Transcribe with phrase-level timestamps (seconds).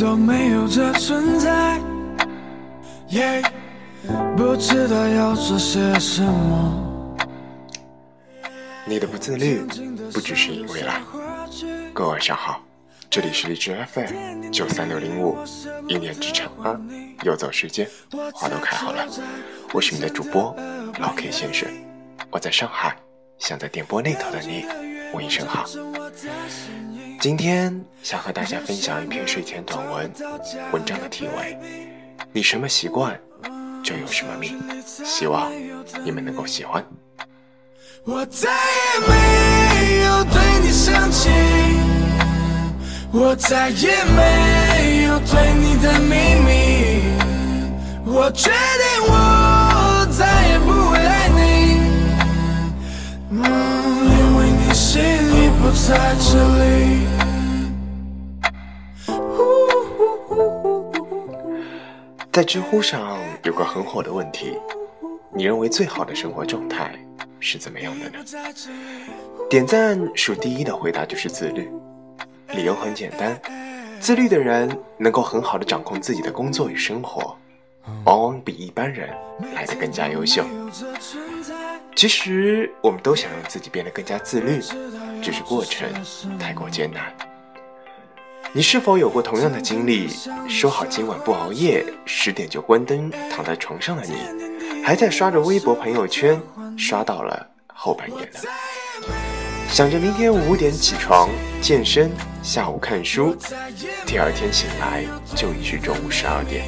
[0.00, 1.80] 都没有这存在。
[4.36, 7.18] 不知道要做些什么。
[8.86, 9.66] 你的不自律，
[10.12, 11.02] 不只是因为懒。
[11.92, 12.62] 各位晚上好，
[13.10, 15.36] 这里是荔枝 FM 九三六零五，
[15.88, 16.80] 一念之长啊，
[17.24, 17.88] 游走时间，
[18.32, 19.04] 花都开好了。
[19.72, 20.54] 我是你的主播
[21.00, 21.68] 老 K 先生，
[22.30, 22.96] 我在上海，
[23.38, 24.64] 想在电波那头的你
[25.12, 25.64] 问一声好。
[27.20, 30.08] 今天想和大家分享一篇睡前短文，
[30.72, 31.58] 文章的题为：
[32.32, 33.18] 你什么习惯？
[33.82, 34.56] 就有什么命，
[35.04, 35.50] 希望
[36.04, 36.84] 你们能够喜欢。
[38.04, 41.28] 我再也没有对你生气，
[43.12, 47.02] 我再也没有对你的秘密，
[48.06, 51.37] 我决定我再也不会爱你，
[62.38, 64.56] 在知乎上有个很火的问题：
[65.34, 66.96] 你认为最好的生活状态
[67.40, 68.24] 是怎么样的呢？
[69.50, 71.68] 点赞数第一的回答就是自律。
[72.54, 73.36] 理由很简单，
[73.98, 77.36] 自律的人能够很好的掌控自己的工作与生活，
[78.04, 79.10] 往往比一般人
[79.52, 80.44] 来得更加优秀。
[81.96, 84.60] 其实我们都想让自己变得更加自律，
[85.20, 85.88] 只是过程
[86.38, 87.12] 太过艰难。
[88.54, 90.08] 你是否有过同样的经历？
[90.48, 96.40] 说好今晚不熬夜，十点就关灯，躺在床上的你，还在刷着微博朋友圈，
[96.76, 98.40] 刷到了后半夜呢。
[99.68, 101.28] 想着明天五点起床
[101.60, 102.10] 健身，
[102.42, 103.36] 下午看书，
[104.06, 105.04] 第二天醒来
[105.36, 106.64] 就已是中午十二点。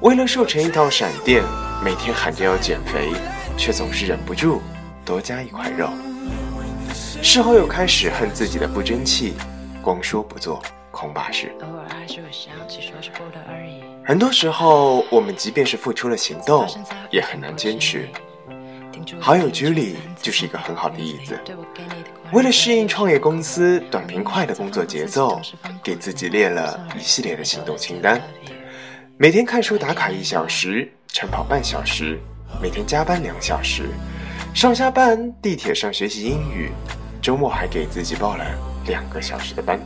[0.00, 1.42] 为了瘦成一道闪电，
[1.82, 3.12] 每天喊着要减肥，
[3.56, 4.60] 却总是忍不住
[5.02, 5.88] 多加一块肉。
[7.22, 9.32] 事后又开始恨自己的不争气。
[9.88, 11.50] 光说不做，恐怕是。
[14.04, 16.68] 很多时候，我们即便是付出了行动，
[17.10, 18.06] 也很难坚持。
[19.18, 21.40] 好友居里就是一个很好的例子。
[22.34, 25.40] 为了适应创业公司短平快的工作节奏，
[25.82, 28.20] 给自己列了一系列的行动清单：
[29.16, 32.20] 每天看书打卡一小时，晨跑半小时，
[32.60, 33.88] 每天加班两小时，
[34.52, 36.70] 上下班地铁上学习英语，
[37.22, 38.44] 周末还给自己报了。
[38.88, 39.78] 两个小时的班，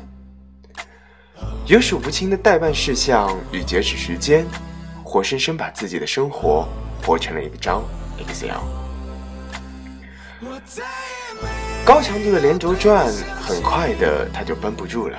[1.67, 4.47] 有数不清的代办事项与截止时间，
[5.03, 6.67] 活生生把自己的生活
[7.05, 7.83] 活成了一个张
[8.17, 8.61] Excel。
[11.85, 15.19] 高强度的连轴转，很快的他就绷不住了，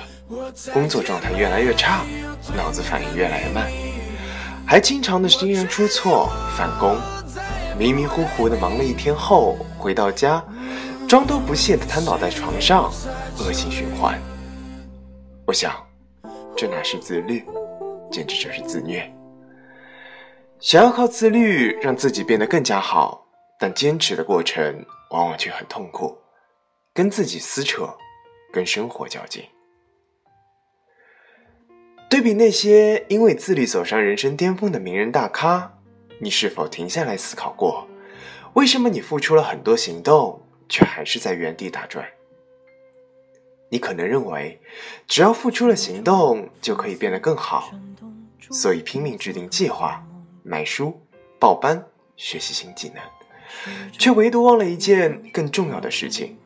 [0.72, 2.04] 工作状态越来越差，
[2.56, 3.70] 脑子反应越来越慢，
[4.66, 6.96] 还经常的惊人出错返工，
[7.78, 10.42] 迷迷糊糊的忙了一天后回到家。
[11.14, 12.90] 装都不屑的瘫倒在床上，
[13.38, 14.20] 恶性循环。
[15.46, 15.72] 我想，
[16.56, 17.44] 这哪是自律，
[18.10, 19.08] 简直就是自虐。
[20.58, 23.28] 想要靠自律让自己变得更加好，
[23.60, 26.18] 但坚持的过程往往却很痛苦，
[26.92, 27.88] 跟自己撕扯，
[28.52, 29.44] 跟生活较劲。
[32.10, 35.78] 对比那些因为自律走上人生巅峰的名人大咖，
[36.18, 37.86] 你是否停下来思考过，
[38.54, 40.40] 为什么你付出了很多行动？
[40.74, 42.04] 却还是在原地打转。
[43.68, 44.60] 你可能认为，
[45.06, 47.70] 只要付出了行动就可以变得更好，
[48.50, 50.04] 所以拼命制定计划、
[50.42, 51.00] 买书、
[51.38, 51.86] 报班、
[52.16, 53.00] 学习新技能，
[53.92, 56.36] 却唯独忘了一件更重要的事情：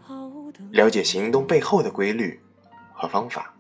[0.72, 2.38] 了解行动背后的规律
[2.92, 3.54] 和方法，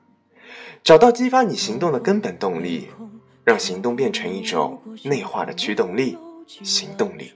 [0.84, 2.88] 找到激发你行动的根本动力，
[3.42, 7.32] 让行动变成一种内化的驱动力——行动力。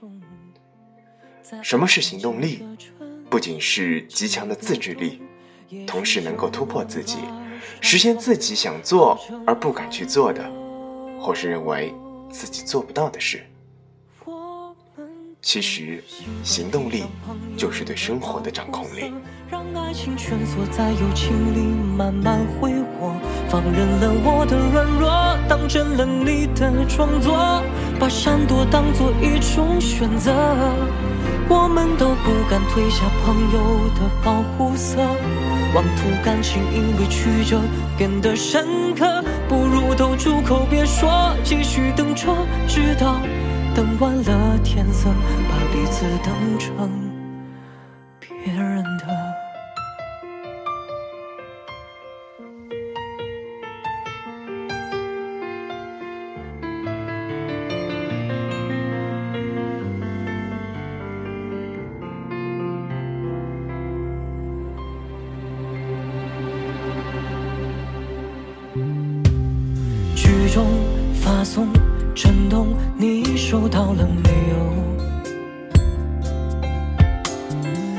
[1.61, 2.65] 什么是行动力？
[3.33, 5.19] 不仅是极强的自制力，
[5.87, 7.17] 同时能够突破自己，
[7.81, 10.47] 实现自己想做而不敢去做的，
[11.19, 11.91] 或是认为
[12.29, 13.43] 自己做不到的事。
[15.41, 16.03] 其实，
[16.43, 17.05] 行动力
[17.57, 19.11] 就是对生活的掌控力。
[19.49, 23.15] 让爱情蜷缩在友情里慢慢挥霍，
[23.49, 25.09] 放任了我的软弱，
[25.49, 27.63] 当真了你的创作，
[27.99, 30.31] 把闪躲当做一种选择。
[31.49, 34.97] 我们都不敢褪下朋友的保护色，
[35.75, 37.61] 妄图感情因为曲折
[37.97, 42.35] 变得深刻，不如都住口别说，继续等车，
[42.67, 43.19] 直到
[43.75, 45.09] 等完了天色，
[45.49, 47.02] 把彼此等成
[70.53, 70.67] 钟
[71.15, 71.67] 发送
[72.13, 74.55] 震动，你收到了没有？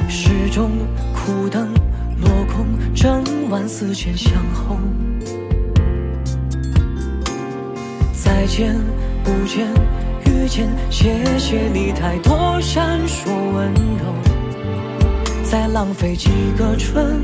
[0.09, 0.71] 时钟
[1.13, 1.69] 苦等
[2.21, 2.65] 落空，
[2.95, 4.79] 整晚思前想后。
[8.13, 8.77] 再见，
[9.25, 9.67] 不见，
[10.27, 14.05] 遇见，谢谢你太多闪烁温柔。
[15.43, 17.21] 再浪费几个春，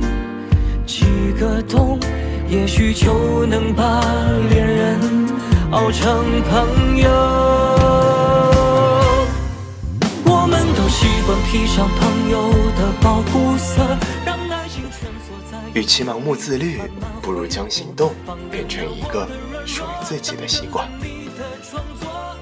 [0.85, 1.05] 几
[1.39, 2.01] 个冬。
[2.51, 4.01] 也许就能把
[4.51, 4.99] 恋人
[5.71, 7.09] 熬成朋友。
[10.25, 15.59] 我们都习惯披上朋友的保护色，让爱情蜷缩在。
[15.75, 16.81] 与其盲目自律，
[17.23, 18.13] 不如将行动
[18.51, 19.29] 变成一个
[19.65, 20.89] 属于自己的习惯。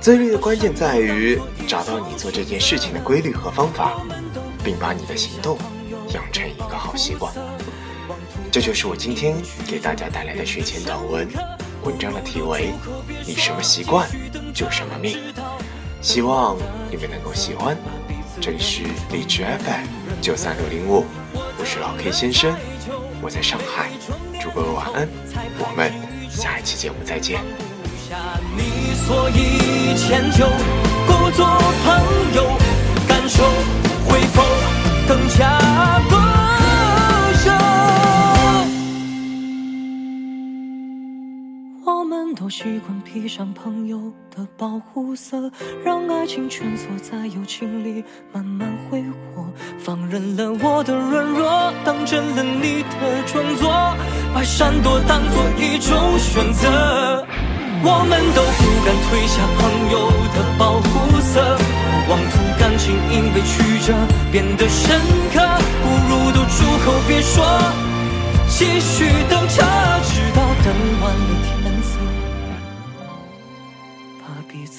[0.00, 4.00] 自律的关键在于找到你做这件事情的规律和方法，
[4.64, 5.58] 并把你的行动
[6.14, 7.30] 养成一个好习惯。
[8.58, 9.36] 这就是我今天
[9.68, 11.28] 给大家带来的睡前短文，
[11.84, 12.72] 文章的题为
[13.24, 14.04] 《你什么习惯
[14.52, 15.16] 就什么命》，
[16.02, 16.56] 希望
[16.90, 17.76] 你们能够喜欢。
[18.40, 18.82] 这里是
[19.12, 19.86] 荔枝 FM
[20.20, 21.06] 九三六零五，
[21.56, 22.52] 我是老 K 先生，
[23.22, 23.90] 我在上海，
[24.40, 25.08] 祝各位晚安，
[25.60, 25.92] 我们
[26.28, 27.40] 下一期节目再见。
[31.06, 31.46] 故作
[31.84, 32.58] 朋友，
[33.06, 33.44] 感受
[34.08, 34.42] 会否
[35.06, 36.00] 更加
[42.34, 45.50] 都习惯披上朋友的保护色，
[45.84, 49.44] 让爱情蜷缩在友情里慢慢挥霍，
[49.78, 53.70] 放任了我的软弱，当真了你的装作，
[54.34, 57.26] 把闪躲当作一种选择。
[57.80, 61.56] 我们都不敢褪下朋友的保护色，
[62.08, 63.94] 妄图感情因为曲折
[64.32, 64.98] 变得深
[65.32, 65.40] 刻，
[65.82, 67.44] 不如都住口别说，
[68.48, 69.04] 继续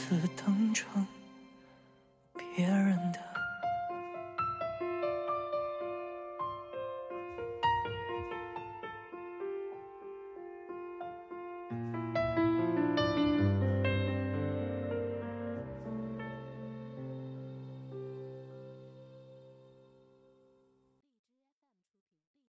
[0.10, 0.59] 彼此当成别人的。